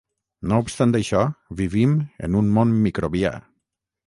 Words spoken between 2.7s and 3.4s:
microbià.